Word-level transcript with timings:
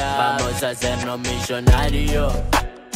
Vamos 0.00 0.62
a 0.62 0.70
hacernos 0.70 1.20
millonarios. 1.20 2.34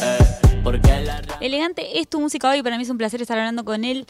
Eh, 0.01 0.17
porque 0.63 1.01
la 1.01 1.21
Elegante 1.39 1.99
es 1.99 2.07
tu 2.07 2.19
música 2.19 2.49
hoy, 2.49 2.61
para 2.63 2.77
mí 2.77 2.83
es 2.83 2.89
un 2.89 2.97
placer 2.97 3.21
estar 3.21 3.37
hablando 3.37 3.63
con 3.65 3.83
él. 3.83 4.05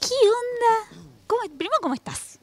¿Qué 0.00 0.14
onda? 0.24 1.04
¿Cómo, 1.26 1.42
primero, 1.56 1.76
¿cómo 1.80 1.94
estás? 1.94 2.38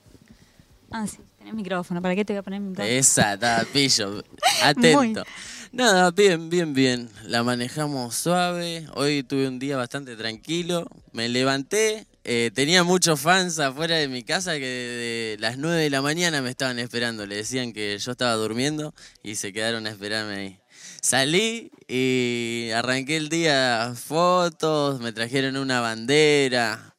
Ah, 0.91 1.07
sí, 1.07 1.17
tenés 1.37 1.53
micrófono, 1.53 2.01
¿para 2.01 2.15
qué 2.15 2.25
te 2.25 2.33
voy 2.33 2.39
a 2.39 2.43
poner 2.43 2.59
mi 2.59 2.69
micrófono? 2.69 2.93
Esa, 2.95 3.33
está, 3.33 3.65
pillo. 3.71 4.23
Atento. 4.63 5.23
Nada, 5.71 6.11
bien, 6.11 6.49
bien, 6.49 6.73
bien. 6.73 7.09
La 7.23 7.43
manejamos 7.43 8.15
suave. 8.15 8.85
Hoy 8.93 9.23
tuve 9.23 9.47
un 9.47 9.59
día 9.59 9.75
bastante 9.75 10.15
tranquilo. 10.15 10.85
Me 11.13 11.29
levanté. 11.29 12.05
Eh, 12.25 12.51
tenía 12.53 12.83
muchos 12.83 13.19
fans 13.19 13.59
afuera 13.59 13.97
de 13.97 14.07
mi 14.07 14.23
casa 14.23 14.53
que 14.53 14.61
de 14.61 15.37
las 15.39 15.57
9 15.57 15.81
de 15.81 15.89
la 15.89 16.01
mañana 16.01 16.41
me 16.41 16.49
estaban 16.49 16.79
esperando. 16.79 17.25
Le 17.25 17.35
decían 17.35 17.73
que 17.73 17.97
yo 17.97 18.11
estaba 18.11 18.33
durmiendo 18.35 18.93
y 19.23 19.35
se 19.35 19.51
quedaron 19.51 19.85
a 19.87 19.89
esperarme 19.89 20.35
ahí. 20.35 20.59
Salí 21.01 21.69
y 21.87 22.69
arranqué 22.73 23.17
el 23.17 23.27
día 23.27 23.93
fotos, 23.93 25.01
me 25.01 25.11
trajeron 25.11 25.57
una 25.57 25.81
bandera, 25.81 26.95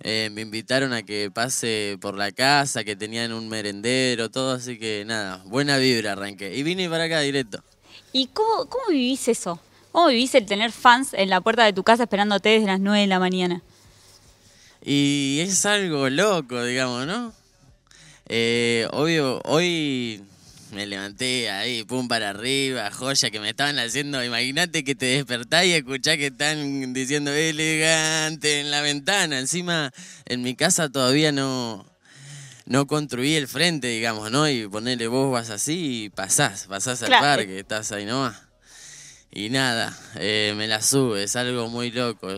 eh, 0.00 0.30
me 0.32 0.40
invitaron 0.40 0.94
a 0.94 1.02
que 1.02 1.30
pase 1.30 1.98
por 2.00 2.16
la 2.16 2.32
casa, 2.32 2.84
que 2.84 2.96
tenían 2.96 3.34
un 3.34 3.50
merendero, 3.50 4.30
todo, 4.30 4.52
así 4.52 4.78
que 4.78 5.04
nada, 5.06 5.42
buena 5.44 5.76
vibra 5.76 6.12
arranqué. 6.12 6.56
Y 6.56 6.62
vine 6.62 6.88
para 6.88 7.04
acá 7.04 7.20
directo. 7.20 7.62
¿Y 8.12 8.28
cómo, 8.28 8.66
cómo 8.70 8.84
vivís 8.88 9.28
eso? 9.28 9.60
¿Cómo 9.92 10.08
vivís 10.08 10.34
el 10.34 10.46
tener 10.46 10.72
fans 10.72 11.12
en 11.12 11.28
la 11.28 11.42
puerta 11.42 11.64
de 11.66 11.74
tu 11.74 11.82
casa 11.82 12.04
esperándote 12.04 12.48
desde 12.48 12.66
las 12.66 12.80
9 12.80 13.02
de 13.02 13.06
la 13.06 13.18
mañana? 13.18 13.62
Y 14.84 15.38
es 15.40 15.64
algo 15.64 16.10
loco, 16.10 16.62
digamos, 16.62 17.06
¿no? 17.06 17.32
Eh, 18.28 18.86
obvio, 18.92 19.40
hoy 19.44 20.22
me 20.72 20.86
levanté 20.86 21.50
ahí, 21.50 21.84
pum 21.84 22.06
para 22.08 22.30
arriba, 22.30 22.90
joya 22.90 23.30
que 23.30 23.40
me 23.40 23.48
estaban 23.50 23.78
haciendo. 23.78 24.22
Imagínate 24.22 24.84
que 24.84 24.94
te 24.94 25.06
despertás 25.06 25.64
y 25.64 25.72
escuchás 25.72 26.16
que 26.18 26.26
están 26.26 26.92
diciendo 26.92 27.32
elegante 27.32 28.60
en 28.60 28.70
la 28.70 28.82
ventana. 28.82 29.38
Encima, 29.38 29.90
en 30.26 30.42
mi 30.42 30.54
casa 30.54 30.90
todavía 30.90 31.32
no, 31.32 31.86
no 32.66 32.86
construí 32.86 33.36
el 33.36 33.48
frente, 33.48 33.86
digamos, 33.88 34.30
¿no? 34.30 34.48
Y 34.50 34.68
ponerle 34.68 35.06
vos 35.06 35.32
vas 35.32 35.48
así 35.50 36.04
y 36.04 36.08
pasás, 36.10 36.66
pasás 36.66 37.00
al 37.02 37.08
Claro. 37.08 37.22
parque, 37.22 37.58
estás 37.60 37.90
ahí 37.92 38.04
nomás. 38.04 38.36
Y 39.32 39.48
nada, 39.48 39.96
eh, 40.16 40.52
me 40.56 40.66
la 40.68 40.82
sube, 40.82 41.22
es 41.24 41.36
algo 41.36 41.68
muy 41.68 41.90
loco. 41.90 42.28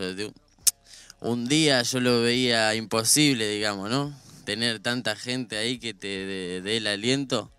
Un 1.20 1.48
día 1.48 1.82
yo 1.82 2.00
lo 2.00 2.22
veía 2.22 2.74
imposible, 2.74 3.48
digamos, 3.48 3.90
¿no? 3.90 4.12
Tener 4.44 4.80
tanta 4.80 5.16
gente 5.16 5.56
ahí 5.56 5.78
que 5.78 5.94
te 5.94 6.60
dé 6.60 6.76
el 6.76 6.86
aliento. 6.86 7.50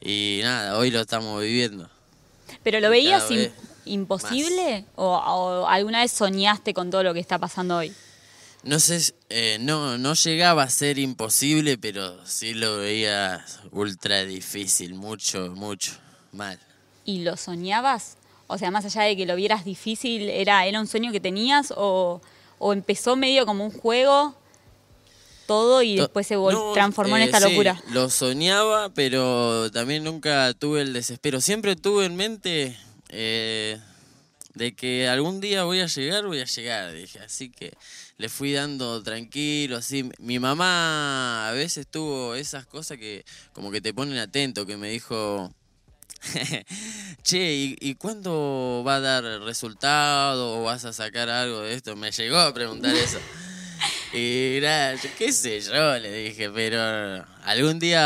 Y 0.00 0.40
nada, 0.42 0.78
hoy 0.78 0.90
lo 0.90 1.00
estamos 1.00 1.40
viviendo. 1.42 1.88
¿Pero 2.62 2.80
lo 2.80 2.90
veías 2.90 3.24
imposible? 3.84 4.84
O, 4.96 5.16
o 5.16 5.66
alguna 5.66 6.00
vez 6.00 6.12
soñaste 6.12 6.74
con 6.74 6.90
todo 6.90 7.02
lo 7.02 7.14
que 7.14 7.20
está 7.20 7.38
pasando 7.38 7.76
hoy? 7.76 7.92
No 8.64 8.80
sé, 8.80 9.14
eh, 9.28 9.58
no, 9.60 9.98
no 9.98 10.14
llegaba 10.14 10.64
a 10.64 10.68
ser 10.68 10.98
imposible, 10.98 11.78
pero 11.78 12.24
sí 12.26 12.54
lo 12.54 12.78
veía 12.78 13.44
ultra 13.70 14.24
difícil, 14.24 14.94
mucho, 14.94 15.52
mucho, 15.54 15.92
mal. 16.32 16.58
¿Y 17.04 17.20
lo 17.20 17.36
soñabas? 17.36 18.16
O 18.48 18.58
sea, 18.58 18.70
más 18.70 18.84
allá 18.84 19.02
de 19.02 19.16
que 19.16 19.26
lo 19.26 19.36
vieras 19.36 19.64
difícil, 19.64 20.28
¿era, 20.28 20.66
era 20.66 20.80
un 20.80 20.88
sueño 20.88 21.12
que 21.12 21.20
tenías 21.20 21.72
o, 21.76 22.20
o 22.58 22.72
empezó 22.72 23.16
medio 23.16 23.46
como 23.46 23.64
un 23.64 23.70
juego 23.70 24.34
todo 25.46 25.82
y 25.82 25.96
después 25.96 26.26
se 26.26 26.34
no, 26.34 26.72
transformó 26.74 27.16
en 27.16 27.22
eh, 27.22 27.24
esta 27.24 27.40
sí, 27.40 27.50
locura? 27.50 27.82
lo 27.90 28.10
soñaba, 28.10 28.90
pero 28.90 29.70
también 29.72 30.04
nunca 30.04 30.52
tuve 30.52 30.82
el 30.82 30.92
desespero. 30.92 31.40
Siempre 31.40 31.74
tuve 31.74 32.04
en 32.04 32.16
mente 32.16 32.76
eh, 33.08 33.78
de 34.54 34.74
que 34.74 35.08
algún 35.08 35.40
día 35.40 35.64
voy 35.64 35.80
a 35.80 35.86
llegar, 35.86 36.26
voy 36.26 36.40
a 36.40 36.44
llegar, 36.44 36.92
dije. 36.92 37.18
Así 37.20 37.50
que 37.50 37.72
le 38.18 38.28
fui 38.28 38.52
dando 38.52 39.02
tranquilo, 39.02 39.78
así. 39.78 40.10
Mi 40.18 40.38
mamá 40.38 41.48
a 41.48 41.52
veces 41.52 41.86
tuvo 41.86 42.34
esas 42.34 42.66
cosas 42.66 42.98
que 42.98 43.24
como 43.54 43.70
que 43.70 43.80
te 43.80 43.94
ponen 43.94 44.18
atento, 44.18 44.66
que 44.66 44.76
me 44.76 44.90
dijo... 44.90 45.50
che, 47.22 47.54
¿y, 47.54 47.76
¿y 47.80 47.94
cuándo 47.94 48.82
va 48.86 48.96
a 48.96 49.00
dar 49.00 49.24
resultado 49.42 50.58
o 50.60 50.64
vas 50.64 50.84
a 50.84 50.92
sacar 50.92 51.28
algo 51.28 51.60
de 51.60 51.74
esto? 51.74 51.96
Me 51.96 52.10
llegó 52.10 52.38
a 52.38 52.52
preguntar 52.52 52.94
eso. 52.96 53.18
Y 54.12 54.58
nada, 54.62 54.96
qué 55.16 55.32
sé 55.32 55.60
yo, 55.60 55.98
le 55.98 56.10
dije, 56.12 56.50
pero 56.50 57.24
algún 57.44 57.78
día 57.78 58.00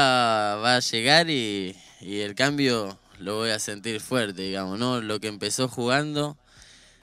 va 0.62 0.77
a 0.77 0.81
llegar 0.81 1.31
y, 1.31 1.77
y 2.01 2.21
el 2.21 2.35
cambio 2.35 2.99
lo 3.21 3.37
voy 3.37 3.51
a 3.51 3.59
sentir 3.61 4.01
fuerte, 4.01 4.43
digamos, 4.43 4.79
¿no? 4.79 5.01
Lo 5.01 5.21
que 5.21 5.29
empezó 5.29 5.69
jugando 5.69 6.37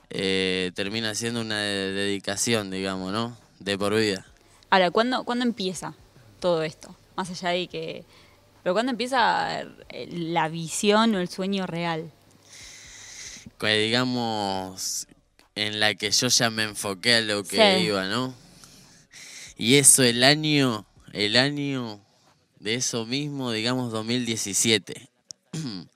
eh, 0.10 0.72
termina 0.76 1.16
siendo 1.16 1.40
una 1.42 1.60
de- 1.62 1.94
dedicación, 1.94 2.72
digamos, 2.72 3.14
¿no? 3.14 3.38
De 3.60 3.78
por 3.78 3.96
vida. 3.96 4.26
Ahora, 4.70 4.92
¿cuándo, 4.92 5.24
¿cuándo 5.24 5.46
empieza 5.46 5.94
todo 6.42 6.64
esto? 6.64 6.96
Más 7.16 7.30
allá 7.30 7.50
de 7.50 7.68
que... 7.68 8.06
Pero 8.64 8.74
¿cuándo 8.74 8.92
empieza 8.92 9.62
eh, 9.90 10.08
la 10.12 10.50
visión 10.50 11.16
o 11.16 11.20
el 11.20 11.30
sueño 11.30 11.66
real? 11.66 12.12
Que 13.60 13.78
digamos, 13.80 15.08
en 15.56 15.80
la 15.80 15.96
que 15.96 16.12
yo 16.12 16.28
ya 16.28 16.50
me 16.50 16.64
enfoqué 16.64 17.16
a 17.16 17.22
lo 17.22 17.44
que 17.44 17.58
Sí. 17.80 17.84
iba, 17.86 18.06
¿no? 18.08 18.34
Y 19.58 19.76
eso 19.76 20.04
el 20.04 20.24
año, 20.24 20.86
el 21.14 21.36
año 21.36 22.00
de 22.60 22.76
eso 22.76 23.06
mismo, 23.06 23.52
digamos 23.52 23.92
2017. 23.92 25.10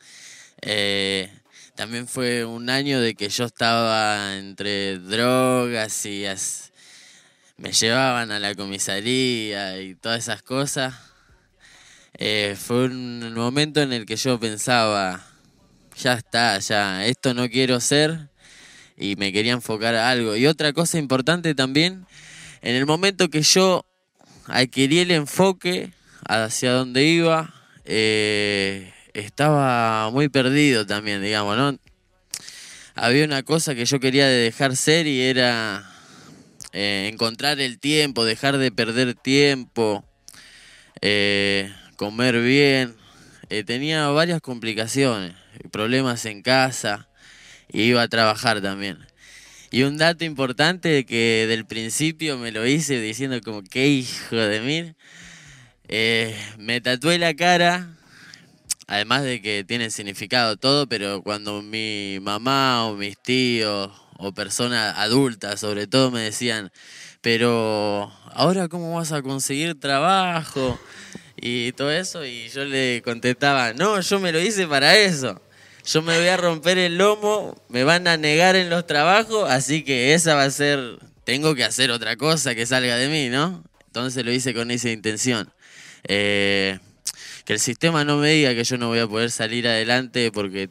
Eh, 0.66 1.30
también 1.76 2.08
fue 2.08 2.46
un 2.46 2.70
año 2.70 3.02
de 3.02 3.16
que 3.16 3.28
yo 3.28 3.44
estaba 3.44 4.38
entre 4.38 4.98
drogas 4.98 6.06
y 6.06 6.26
as- 6.26 6.72
me 7.58 7.74
llevaban 7.74 8.32
a 8.32 8.40
la 8.40 8.56
comisaría 8.56 9.82
y 9.82 9.94
todas 9.96 10.20
esas 10.20 10.42
cosas. 10.42 10.96
Eh, 12.16 12.56
fue 12.60 12.86
un 12.86 13.34
momento 13.34 13.82
en 13.82 13.92
el 13.92 14.06
que 14.06 14.16
yo 14.16 14.40
pensaba, 14.40 15.26
ya 15.98 16.14
está, 16.14 16.60
ya, 16.60 17.06
esto 17.06 17.34
no 17.34 17.50
quiero 17.50 17.80
ser 17.80 18.30
y 18.98 19.16
me 19.16 19.34
quería 19.34 19.54
enfocar 19.54 19.96
a 19.96 20.10
algo. 20.10 20.36
Y 20.36 20.46
otra 20.46 20.74
cosa 20.74 21.00
importante 21.00 21.56
también, 21.56 22.06
en 22.62 22.76
el 22.76 22.86
momento 22.86 23.30
que 23.30 23.42
yo 23.42 23.86
adquirí 24.46 25.00
el 25.00 25.12
enfoque 25.12 25.92
hacia 26.28 26.74
donde 26.74 27.04
iba, 27.04 27.54
eh, 27.86 28.94
estaba 29.14 30.10
muy 30.12 30.30
perdido 30.30 30.86
también, 30.86 31.22
digamos, 31.22 31.58
¿no? 31.58 31.78
Había 32.96 33.26
una 33.26 33.42
cosa 33.42 33.74
que 33.74 33.86
yo 33.86 34.00
quería 34.00 34.28
dejar 34.28 34.76
ser 34.76 35.08
y 35.08 35.22
era 35.22 35.92
eh, 36.74 37.10
encontrar 37.12 37.60
el 37.60 37.80
tiempo, 37.80 38.24
dejar 38.24 38.58
de 38.58 38.72
perder 38.72 39.16
tiempo, 39.16 40.06
comer 41.96 42.42
bien. 42.42 42.96
Eh, 43.50 43.64
tenía 43.64 44.08
varias 44.08 44.42
complicaciones, 44.42 45.34
problemas 45.72 46.26
en 46.26 46.42
casa 46.42 47.08
iba 47.74 48.02
a 48.02 48.08
trabajar 48.08 48.62
también. 48.62 49.00
Y 49.72 49.84
un 49.84 49.98
dato 49.98 50.24
importante 50.24 51.06
que 51.06 51.46
del 51.48 51.66
principio 51.66 52.38
me 52.38 52.52
lo 52.52 52.66
hice 52.66 53.02
diciendo 53.02 53.42
como 53.44 53.64
qué 53.64 53.88
hijo 53.88 54.36
de 54.36 54.62
mil. 54.62 54.96
eh, 55.90 56.36
me 56.58 56.82
tatué 56.82 57.18
la 57.18 57.34
cara, 57.34 57.90
además 58.88 59.24
de 59.24 59.42
que 59.42 59.64
tiene 59.68 59.90
significado 59.90 60.58
todo, 60.58 60.88
pero 60.88 61.22
cuando 61.24 61.62
mi 61.62 62.20
mamá 62.22 62.86
o 62.86 62.96
mis 62.96 63.18
tíos 63.18 63.92
o 64.18 64.32
personas 64.34 64.96
adultas 64.98 65.60
sobre 65.60 65.88
todo 65.88 66.12
me 66.12 66.22
decían, 66.22 66.72
pero 67.22 68.12
ahora 68.32 68.68
cómo 68.70 68.96
vas 68.96 69.12
a 69.12 69.22
conseguir 69.22 69.80
trabajo 69.80 70.80
y 71.46 71.74
todo 71.74 71.92
eso, 71.92 72.26
y 72.26 72.48
yo 72.48 72.64
le 72.64 73.02
contestaba, 73.04 73.74
no, 73.74 74.00
yo 74.00 74.20
me 74.22 74.32
lo 74.32 74.40
hice 74.40 74.66
para 74.66 74.96
eso. 74.96 75.42
Yo 75.86 76.02
me 76.02 76.18
voy 76.18 76.28
a 76.30 76.38
romper 76.38 76.78
el 76.78 76.98
lomo, 76.98 77.62
me 77.68 77.84
van 77.84 78.08
a 78.08 78.16
negar 78.16 78.56
en 78.56 78.70
los 78.70 78.88
trabajos, 78.88 79.50
así 79.50 79.84
que 79.84 80.14
esa 80.14 80.36
va 80.36 80.46
a 80.46 80.50
ser, 80.52 80.80
tengo 81.26 81.54
que 81.56 81.66
hacer 81.66 81.92
otra 81.92 82.16
cosa 82.16 82.56
que 82.56 82.66
salga 82.66 82.96
de 82.96 83.10
mí, 83.10 83.28
¿no? 83.28 83.62
Entonces 83.88 84.24
lo 84.24 84.32
hice 84.32 84.54
con 84.54 84.72
esa 84.72 84.90
intención. 84.90 85.52
Eh, 86.06 86.80
que 87.44 87.52
el 87.52 87.60
sistema 87.60 88.06
no 88.06 88.16
me 88.16 88.30
diga 88.32 88.56
que 88.56 88.64
yo 88.64 88.78
no 88.78 88.88
voy 88.88 89.00
a 89.00 89.08
poder 89.08 89.30
salir 89.30 89.68
adelante 89.68 90.32
porque, 90.32 90.70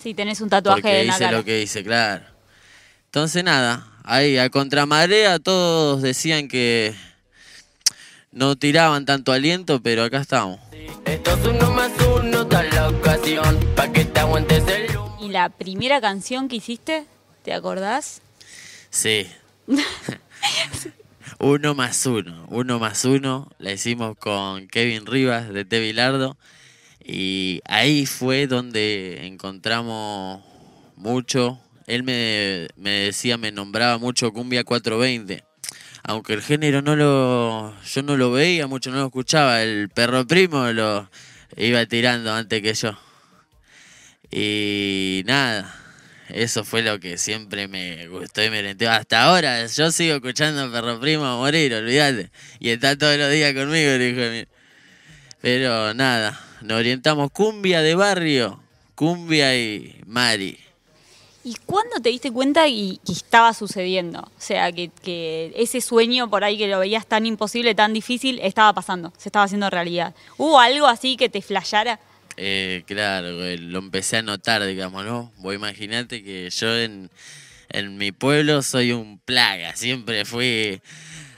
Sí, 0.00 0.14
tenés 0.14 0.40
un 0.40 0.48
tatuaje 0.50 0.82
porque 0.82 1.00
en 1.00 1.06
la 1.08 1.14
hice 1.14 1.24
cara. 1.24 1.36
lo 1.38 1.44
que 1.44 1.62
hice, 1.62 1.82
claro. 1.82 2.24
Entonces 3.06 3.42
nada, 3.42 3.84
ahí 4.04 4.38
a 4.38 4.48
contramarea 4.50 5.40
todos 5.40 6.02
decían 6.02 6.46
que 6.46 6.94
no 8.34 8.56
tiraban 8.56 9.06
tanto 9.06 9.32
aliento, 9.32 9.80
pero 9.80 10.02
acá 10.02 10.20
estamos. 10.20 10.58
Esto 11.04 11.30
es 11.30 11.46
uno 11.46 11.70
más 11.70 11.92
uno, 12.18 12.42
está 12.42 12.62
la 12.64 12.88
ocasión. 12.88 13.60
Pa' 13.76 13.92
que 13.92 14.04
te 14.04 14.20
aguantes 14.20 14.64
el 14.66 14.96
humo. 14.96 15.18
¿Y 15.22 15.28
la 15.28 15.48
primera 15.48 16.00
canción 16.00 16.48
que 16.48 16.56
hiciste? 16.56 17.06
¿Te 17.44 17.54
acordás? 17.54 18.20
Sí. 18.90 19.28
uno 21.38 21.74
más 21.74 22.04
uno. 22.06 22.46
Uno 22.50 22.78
más 22.80 23.04
uno. 23.04 23.48
La 23.58 23.72
hicimos 23.72 24.16
con 24.18 24.66
Kevin 24.66 25.06
Rivas 25.06 25.52
de 25.52 25.64
Te 25.64 25.78
Bilardo. 25.78 26.36
Y 27.04 27.60
ahí 27.66 28.04
fue 28.04 28.48
donde 28.48 29.26
encontramos 29.26 30.42
mucho. 30.96 31.60
Él 31.86 32.02
me, 32.02 32.66
me 32.76 32.90
decía, 32.90 33.36
me 33.36 33.52
nombraba 33.52 33.98
mucho 33.98 34.32
Cumbia 34.32 34.64
420. 34.64 35.44
Aunque 36.06 36.34
el 36.34 36.42
género 36.42 36.82
no 36.82 36.96
lo, 36.96 37.74
yo 37.82 38.02
no 38.02 38.16
lo 38.16 38.30
veía 38.30 38.66
mucho, 38.66 38.90
no 38.90 38.98
lo 38.98 39.06
escuchaba. 39.06 39.62
El 39.62 39.88
perro 39.88 40.26
primo 40.26 40.70
lo 40.72 41.08
iba 41.56 41.84
tirando 41.86 42.32
antes 42.32 42.60
que 42.60 42.74
yo. 42.74 42.98
Y 44.30 45.22
nada, 45.26 45.74
eso 46.28 46.64
fue 46.64 46.82
lo 46.82 47.00
que 47.00 47.16
siempre 47.16 47.68
me 47.68 48.08
gustó 48.08 48.42
y 48.42 48.50
me 48.50 48.62
lenteó. 48.62 48.90
Hasta 48.90 49.22
ahora 49.22 49.64
yo 49.66 49.90
sigo 49.90 50.16
escuchando 50.16 50.70
Perro 50.72 51.00
Primo 51.00 51.24
a 51.24 51.36
morir, 51.36 51.74
olvídate. 51.74 52.30
Y 52.58 52.70
está 52.70 52.96
todos 52.98 53.16
los 53.16 53.30
días 53.30 53.54
conmigo, 53.54 53.90
el 53.92 54.02
hijo 54.02 54.30
mío. 54.30 54.46
Pero 55.40 55.94
nada, 55.94 56.38
nos 56.62 56.78
orientamos 56.78 57.30
cumbia 57.30 57.80
de 57.82 57.94
barrio, 57.94 58.62
cumbia 58.94 59.56
y 59.56 60.00
Mari. 60.06 60.58
¿Y 61.46 61.56
cuándo 61.66 62.00
te 62.00 62.08
diste 62.08 62.32
cuenta 62.32 62.66
y 62.68 62.98
que 63.04 63.12
estaba 63.12 63.52
sucediendo? 63.52 64.20
O 64.20 64.40
sea, 64.40 64.72
que, 64.72 65.52
ese 65.54 65.82
sueño 65.82 66.30
por 66.30 66.42
ahí 66.42 66.56
que 66.56 66.68
lo 66.68 66.78
veías 66.78 67.06
tan 67.06 67.26
imposible, 67.26 67.74
tan 67.74 67.92
difícil, 67.92 68.40
estaba 68.42 68.72
pasando, 68.72 69.12
se 69.18 69.28
estaba 69.28 69.44
haciendo 69.44 69.68
realidad. 69.68 70.14
¿Hubo 70.38 70.58
algo 70.58 70.86
así 70.86 71.18
que 71.18 71.28
te 71.28 71.42
flasheara? 71.42 72.00
Eh, 72.38 72.82
claro, 72.86 73.30
lo 73.30 73.78
empecé 73.78 74.16
a 74.16 74.22
notar, 74.22 74.64
digamos, 74.64 75.04
¿no? 75.04 75.32
Vos 75.36 75.54
imaginate 75.54 76.24
que 76.24 76.48
yo 76.48 76.78
en, 76.78 77.10
en 77.68 77.98
mi 77.98 78.10
pueblo 78.10 78.62
soy 78.62 78.92
un 78.92 79.18
plaga, 79.18 79.76
siempre 79.76 80.24
fui 80.24 80.80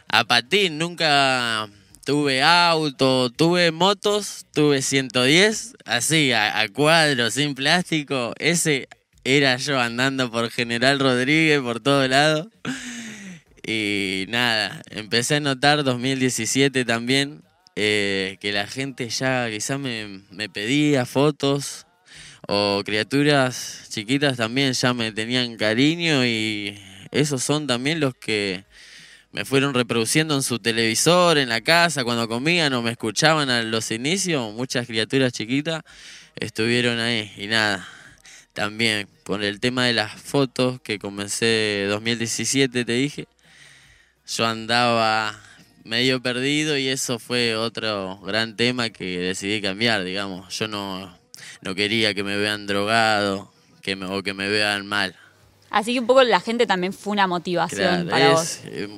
a 0.06 0.22
patín, 0.22 0.78
nunca 0.78 1.68
tuve 2.04 2.44
auto, 2.44 3.30
tuve 3.30 3.72
motos, 3.72 4.46
tuve 4.54 4.82
110, 4.82 5.74
así, 5.84 6.30
a, 6.30 6.60
a 6.60 6.68
cuadro, 6.68 7.28
sin 7.32 7.56
plástico, 7.56 8.32
ese 8.38 8.88
era 9.26 9.56
yo 9.56 9.80
andando 9.80 10.30
por 10.30 10.50
General 10.50 11.00
Rodríguez, 11.00 11.60
por 11.60 11.80
todo 11.80 12.06
lado. 12.06 12.48
Y 13.66 14.26
nada, 14.28 14.80
empecé 14.90 15.36
a 15.36 15.40
notar 15.40 15.82
2017 15.82 16.84
también, 16.84 17.42
eh, 17.74 18.36
que 18.40 18.52
la 18.52 18.68
gente 18.68 19.08
ya 19.08 19.50
quizás 19.50 19.80
me, 19.80 20.22
me, 20.30 20.48
pedía 20.48 21.04
fotos 21.06 21.86
o 22.46 22.82
criaturas 22.84 23.88
chiquitas 23.88 24.36
también 24.36 24.72
ya 24.72 24.94
me 24.94 25.10
tenían 25.10 25.56
cariño 25.56 26.24
y 26.24 26.78
esos 27.10 27.42
son 27.42 27.66
también 27.66 27.98
los 27.98 28.14
que 28.14 28.64
me 29.32 29.44
fueron 29.44 29.74
reproduciendo 29.74 30.36
en 30.36 30.44
su 30.44 30.60
televisor, 30.60 31.36
en 31.36 31.48
la 31.48 31.60
casa, 31.60 32.04
cuando 32.04 32.28
comían 32.28 32.72
o 32.74 32.82
me 32.82 32.92
escuchaban 32.92 33.50
a 33.50 33.64
los 33.64 33.90
inicios, 33.90 34.54
muchas 34.54 34.86
criaturas 34.86 35.32
chiquitas 35.32 35.82
estuvieron 36.36 37.00
ahí 37.00 37.32
y 37.36 37.48
nada. 37.48 37.95
También 38.56 39.06
por 39.22 39.44
el 39.44 39.60
tema 39.60 39.84
de 39.84 39.92
las 39.92 40.12
fotos 40.12 40.80
que 40.80 40.98
comencé 40.98 41.84
2017, 41.90 42.86
te 42.86 42.92
dije, 42.92 43.28
yo 44.26 44.46
andaba 44.46 45.38
medio 45.84 46.22
perdido 46.22 46.78
y 46.78 46.88
eso 46.88 47.18
fue 47.18 47.54
otro 47.54 48.18
gran 48.24 48.56
tema 48.56 48.88
que 48.88 49.18
decidí 49.18 49.60
cambiar, 49.60 50.04
digamos. 50.04 50.58
Yo 50.58 50.68
no, 50.68 51.14
no 51.60 51.74
quería 51.74 52.14
que 52.14 52.24
me 52.24 52.38
vean 52.38 52.66
drogado 52.66 53.52
que 53.82 53.94
me, 53.94 54.06
o 54.06 54.22
que 54.22 54.32
me 54.32 54.48
vean 54.48 54.86
mal. 54.86 55.14
Así 55.68 55.92
que 55.92 56.00
un 56.00 56.06
poco 56.06 56.22
la 56.22 56.40
gente 56.40 56.66
también 56.66 56.94
fue 56.94 57.12
una 57.12 57.26
motivación 57.26 58.06
Claro, 58.06 58.08
para 58.08 58.26
es, 58.28 58.32
vos. 58.32 58.60
eh, 58.64 58.88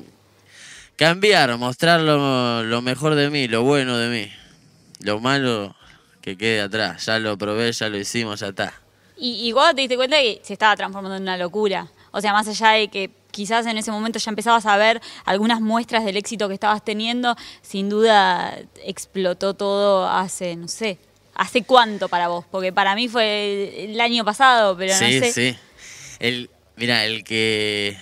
cambiar, 0.95 1.57
mostrar 1.59 2.01
lo, 2.01 2.63
lo 2.63 2.81
mejor 2.81 3.17
de 3.17 3.29
mí, 3.29 3.49
lo 3.49 3.65
bueno 3.65 3.99
de 3.99 4.09
mí. 4.09 4.33
Lo 5.01 5.19
malo 5.19 5.75
que 6.23 6.37
quede 6.37 6.61
atrás. 6.61 7.07
Ya 7.07 7.19
lo 7.19 7.37
probé, 7.37 7.73
ya 7.73 7.89
lo 7.89 7.99
hicimos, 7.99 8.39
ya 8.39 8.49
está. 8.51 8.73
Y, 9.19 9.49
y 9.49 9.53
vos 9.53 9.75
te 9.75 9.82
diste 9.82 9.97
cuenta 9.97 10.17
que 10.19 10.41
se 10.43 10.53
estaba 10.53 10.76
transformando 10.76 11.17
en 11.17 11.23
una 11.23 11.37
locura. 11.37 11.88
O 12.12 12.20
sea, 12.20 12.32
más 12.32 12.49
allá 12.49 12.70
de 12.70 12.88
que 12.88 13.11
quizás 13.31 13.67
en 13.67 13.79
ese 13.79 13.91
momento 13.91 14.19
ya 14.19 14.31
empezabas 14.31 14.67
a 14.67 14.76
ver 14.76 15.00
algunas 15.25 15.61
muestras 15.61 16.05
del 16.05 16.17
éxito 16.17 16.49
que 16.49 16.55
estabas 16.55 16.85
teniendo, 16.85 17.37
sin 17.62 17.88
duda 17.88 18.59
explotó 18.85 19.55
todo 19.55 20.09
hace, 20.09 20.56
no 20.56 20.69
sé, 20.69 20.99
¿hace 21.35 21.62
cuánto 21.62 22.09
para 22.09 22.29
vos? 22.29 22.44
Porque 22.50 22.73
para 22.73 22.94
mí 22.94 23.09
fue 23.09 23.85
el 23.85 24.00
año 24.00 24.25
pasado, 24.25 24.76
pero 24.76 24.93
no 24.93 24.99
sí, 24.99 25.21
sé. 25.21 25.32
sí. 25.32 25.56
El, 26.19 26.50
mira, 26.76 27.05
el 27.05 27.23
que 27.23 27.97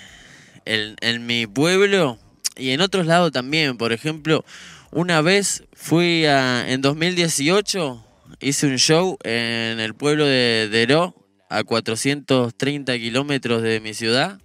el, 0.64 0.96
en 1.00 1.26
mi 1.26 1.46
pueblo 1.46 2.18
y 2.56 2.70
en 2.70 2.80
otros 2.80 3.06
lados 3.06 3.32
también, 3.32 3.76
por 3.76 3.92
ejemplo, 3.92 4.44
una 4.90 5.20
vez 5.20 5.64
fui 5.74 6.24
a, 6.24 6.66
en 6.66 6.80
2018, 6.80 8.05
hice 8.40 8.66
un 8.66 8.76
show 8.76 9.18
en 9.24 9.80
el 9.80 9.94
pueblo 9.94 10.26
de 10.26 10.68
Deró, 10.70 11.14
a 11.48 11.64
430 11.64 12.98
kilómetros 12.98 13.62
de 13.62 13.80
mi 13.80 13.94
ciudad. 13.94 14.40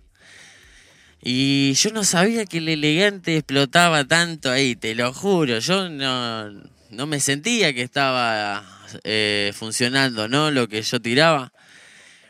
Y 1.24 1.74
yo 1.74 1.92
no 1.92 2.04
sabía 2.04 2.46
que 2.46 2.58
el 2.58 2.70
elegante 2.70 3.38
explotaba 3.38 4.06
tanto 4.06 4.50
ahí, 4.50 4.76
te 4.76 4.96
lo 4.96 5.14
juro. 5.14 5.60
Yo 5.60 5.90
no, 5.90 6.50
no 6.90 7.08
me 7.08 7.20
sentía 7.20 7.74
que 7.74 7.84
estaba 7.84 8.66
eh, 9.04 9.52
funcionando, 9.54 10.28
¿no? 10.28 10.52
Lo 10.52 10.68
que 10.68 10.82
yo 10.82 11.00
tiraba. 11.00 11.54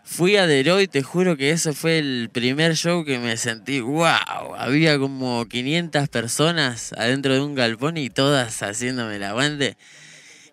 Fui 0.03 0.35
a 0.35 0.45
Deroy, 0.45 0.87
te 0.87 1.03
juro 1.03 1.37
que 1.37 1.51
ese 1.51 1.71
fue 1.71 1.99
el 1.99 2.29
primer 2.33 2.75
show 2.75 3.05
que 3.05 3.17
me 3.17 3.37
sentí, 3.37 3.79
wow, 3.79 4.55
había 4.57 4.99
como 4.99 5.45
500 5.47 6.09
personas 6.09 6.91
adentro 6.97 7.33
de 7.33 7.39
un 7.39 7.55
galpón 7.55 7.95
y 7.95 8.09
todas 8.09 8.61
haciéndome 8.61 9.15
el 9.15 9.23
aguante. 9.23 9.77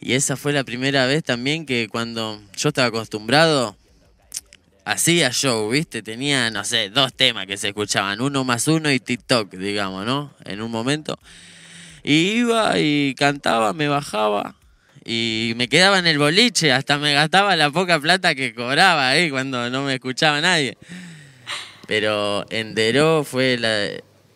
Y 0.00 0.14
esa 0.14 0.36
fue 0.36 0.52
la 0.52 0.64
primera 0.64 1.06
vez 1.06 1.24
también 1.24 1.66
que 1.66 1.88
cuando 1.88 2.40
yo 2.56 2.68
estaba 2.68 2.88
acostumbrado, 2.88 3.76
hacía 4.84 5.30
show, 5.32 5.68
¿viste? 5.70 6.02
Tenía, 6.02 6.50
no 6.50 6.64
sé, 6.64 6.88
dos 6.88 7.12
temas 7.12 7.46
que 7.46 7.56
se 7.56 7.68
escuchaban, 7.68 8.20
uno 8.20 8.44
más 8.44 8.68
uno 8.68 8.90
y 8.90 9.00
TikTok, 9.00 9.52
digamos, 9.54 10.06
¿no? 10.06 10.32
En 10.44 10.62
un 10.62 10.70
momento. 10.70 11.18
Y 12.04 12.38
iba 12.38 12.78
y 12.78 13.14
cantaba, 13.16 13.72
me 13.72 13.88
bajaba 13.88 14.54
y 15.04 15.54
me 15.56 15.68
quedaba 15.68 15.98
en 15.98 16.06
el 16.06 16.18
boliche, 16.18 16.72
hasta 16.72 16.98
me 16.98 17.12
gastaba 17.12 17.56
la 17.56 17.70
poca 17.70 17.98
plata 17.98 18.34
que 18.34 18.54
cobraba 18.54 19.08
ahí 19.08 19.30
cuando 19.30 19.68
no 19.68 19.82
me 19.82 19.94
escuchaba 19.94 20.40
nadie. 20.40 20.78
Pero 21.86 22.44
en 22.50 22.74
Deró 22.74 23.24
fue 23.24 23.58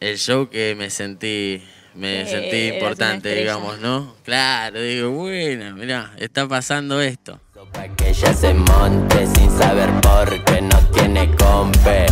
el 0.01 0.19
show 0.19 0.49
que 0.49 0.75
me 0.77 0.91
sentí 0.91 1.63
me 1.95 2.23
Eh, 2.23 2.27
sentí 2.27 2.75
importante, 2.75 3.35
digamos, 3.35 3.79
¿no? 3.81 4.17
Claro, 4.25 4.81
digo, 4.81 5.11
bueno, 5.11 5.77
mirá, 5.77 6.13
está 6.19 6.49
pasando 6.49 7.01
esto. 7.01 7.41
Pa' 7.73 7.89
que 7.97 8.11
ella 8.11 8.35
se 8.35 8.53
monte 8.55 9.27
sin 9.35 9.51
saber 9.59 9.89
por 10.01 10.45
qué 10.45 10.61
no 10.63 10.79
tiene 10.91 11.31
compe. 11.37 12.07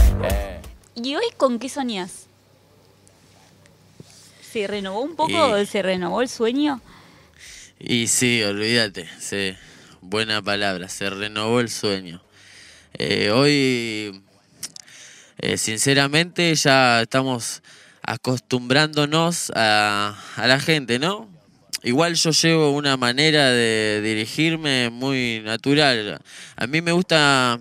¿Y 0.94 1.14
hoy 1.16 1.24
con 1.36 1.58
qué 1.58 1.68
soñás? 1.68 2.26
¿Se 4.52 4.66
renovó 4.66 5.00
un 5.02 5.16
poco? 5.16 5.58
Y- 5.58 5.66
¿Se 5.66 5.82
renovó 5.82 6.22
el 6.22 6.28
sueño? 6.28 6.80
Y 7.78 8.08
sí, 8.08 8.42
olvídate, 8.42 9.08
sí, 9.18 9.54
buena 10.00 10.42
palabra, 10.42 10.88
se 10.88 11.08
renovó 11.08 11.60
el 11.60 11.70
sueño. 11.70 12.22
Eh, 12.94 13.30
hoy, 13.30 14.22
eh, 15.38 15.56
sinceramente, 15.56 16.54
ya 16.54 17.00
estamos 17.02 17.62
acostumbrándonos 18.10 19.52
a, 19.54 20.16
a 20.34 20.46
la 20.48 20.58
gente, 20.58 20.98
¿no? 20.98 21.28
Igual 21.82 22.14
yo 22.14 22.32
llevo 22.32 22.72
una 22.72 22.96
manera 22.96 23.50
de 23.50 24.02
dirigirme 24.02 24.90
muy 24.90 25.40
natural. 25.44 26.20
A 26.56 26.66
mí 26.66 26.82
me 26.82 26.92
gusta... 26.92 27.60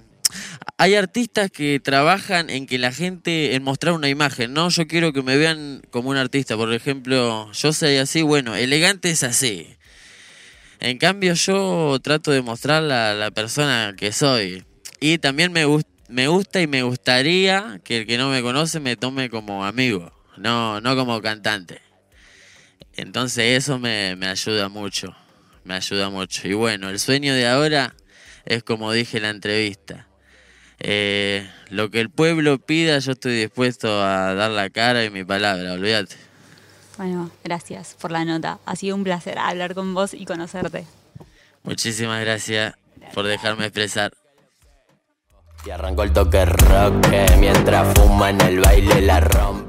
Hay 0.77 0.95
artistas 0.95 1.51
que 1.51 1.79
trabajan 1.79 2.49
en 2.49 2.65
que 2.65 2.79
la 2.79 2.91
gente, 2.91 3.55
en 3.55 3.63
mostrar 3.63 3.93
una 3.93 4.09
imagen, 4.09 4.53
¿no? 4.53 4.69
Yo 4.69 4.87
quiero 4.87 5.13
que 5.13 5.21
me 5.21 5.37
vean 5.37 5.81
como 5.91 6.09
un 6.09 6.17
artista. 6.17 6.57
Por 6.57 6.73
ejemplo, 6.73 7.51
yo 7.51 7.73
soy 7.73 7.97
así, 7.97 8.21
bueno, 8.21 8.55
elegante 8.55 9.09
es 9.09 9.23
así. 9.23 9.67
En 10.79 10.97
cambio, 10.97 11.33
yo 11.33 11.99
trato 12.01 12.31
de 12.31 12.41
mostrar 12.41 12.81
la, 12.83 13.13
la 13.13 13.31
persona 13.31 13.93
que 13.97 14.11
soy. 14.11 14.63
Y 14.99 15.17
también 15.17 15.51
me, 15.51 15.65
me 16.07 16.27
gusta 16.27 16.61
y 16.61 16.67
me 16.67 16.83
gustaría 16.83 17.79
que 17.83 17.99
el 17.99 18.07
que 18.07 18.17
no 18.17 18.29
me 18.29 18.41
conoce 18.41 18.79
me 18.79 18.95
tome 18.95 19.29
como 19.29 19.65
amigo, 19.65 20.11
no, 20.39 20.81
no 20.81 20.95
como 20.95 21.21
cantante. 21.21 21.81
Entonces 22.95 23.57
eso 23.57 23.79
me, 23.79 24.15
me 24.15 24.27
ayuda 24.27 24.69
mucho, 24.69 25.15
me 25.63 25.75
ayuda 25.75 26.09
mucho. 26.09 26.47
Y 26.47 26.53
bueno, 26.53 26.89
el 26.89 26.99
sueño 26.99 27.33
de 27.33 27.47
ahora 27.47 27.93
es 28.45 28.63
como 28.63 28.91
dije 28.91 29.17
en 29.17 29.23
la 29.23 29.29
entrevista. 29.29 30.07
Eh, 30.79 31.49
lo 31.69 31.91
que 31.91 31.99
el 31.99 32.09
pueblo 32.09 32.57
pida, 32.57 32.99
yo 32.99 33.11
estoy 33.11 33.37
dispuesto 33.37 34.01
a 34.01 34.33
dar 34.33 34.51
la 34.51 34.69
cara 34.69 35.03
y 35.03 35.09
mi 35.09 35.23
palabra, 35.23 35.73
olvídate. 35.73 36.15
Bueno, 36.97 37.31
gracias 37.43 37.95
por 37.99 38.11
la 38.11 38.25
nota. 38.25 38.59
Ha 38.65 38.75
sido 38.75 38.95
un 38.95 39.03
placer 39.03 39.37
hablar 39.37 39.75
con 39.75 39.93
vos 39.93 40.13
y 40.13 40.25
conocerte. 40.25 40.85
Muchísimas 41.63 42.21
gracias 42.21 42.75
por 43.13 43.25
dejarme 43.25 43.65
expresar. 43.65 44.13
Y 45.65 45.69
arrancó 45.71 46.03
el 46.03 46.13
toque 46.13 46.45
rock 46.45 47.07
mientras 47.37 47.93
fuma 47.97 48.29
en 48.29 48.41
el 48.41 48.59
baile 48.59 49.01
la 49.01 49.19
rompe. 49.19 49.68